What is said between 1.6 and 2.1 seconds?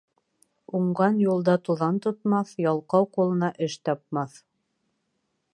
туҙан